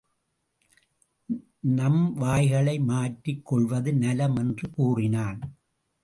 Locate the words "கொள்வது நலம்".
3.45-4.35